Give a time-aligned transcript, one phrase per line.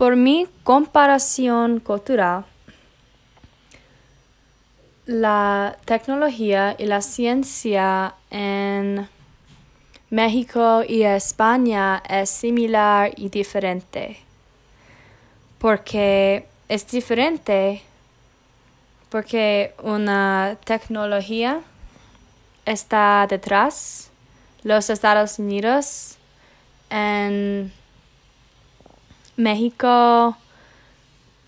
[0.00, 2.46] Por mi comparación cultural,
[5.04, 9.06] la tecnología y la ciencia en
[10.08, 14.20] México y España es similar y diferente.
[15.58, 17.82] Porque es diferente
[19.10, 21.60] porque una tecnología
[22.64, 24.10] está detrás
[24.62, 26.16] los Estados Unidos
[26.88, 27.70] en
[29.42, 30.36] México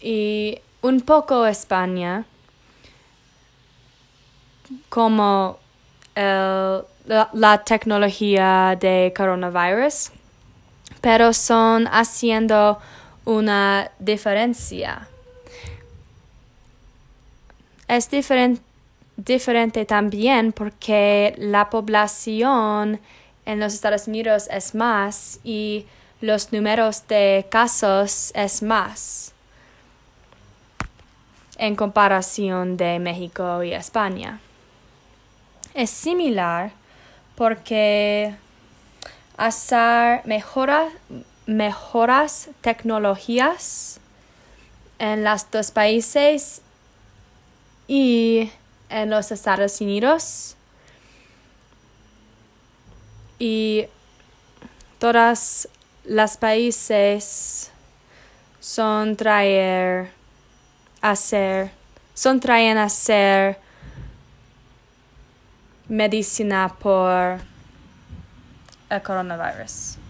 [0.01, 2.25] y un poco España
[4.89, 5.59] como
[6.15, 10.11] el, la, tecnología de coronavirus,
[11.01, 12.79] pero son haciendo
[13.25, 15.09] una diferencia.
[17.89, 18.09] Es
[19.17, 23.01] diferente también porque la población
[23.45, 25.87] en los Estados Unidos es más y
[26.23, 29.33] los números de casos es más
[31.59, 34.39] en comparación de México y España.
[35.75, 36.71] Es similar
[37.35, 38.37] porque
[39.37, 40.93] hacer mejoras,
[41.47, 43.99] mejoras tecnologías
[45.01, 46.63] en los dos países
[47.89, 48.49] y
[48.91, 50.57] en los Estados Unidos
[53.41, 53.87] y
[55.01, 55.69] todas
[56.05, 57.71] las países
[58.61, 60.11] son traer
[61.01, 61.71] hacer
[62.15, 63.59] son traen hacer
[65.89, 67.41] medicina por
[68.91, 70.02] el coronavirus.